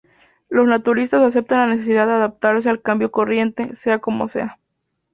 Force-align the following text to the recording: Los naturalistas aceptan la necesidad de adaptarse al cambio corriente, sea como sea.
Los 0.49 0.67
naturalistas 0.67 1.21
aceptan 1.21 1.59
la 1.69 1.75
necesidad 1.75 2.07
de 2.07 2.13
adaptarse 2.13 2.67
al 2.71 2.81
cambio 2.81 3.11
corriente, 3.11 3.75
sea 3.75 3.99
como 3.99 4.27
sea. 4.27 4.57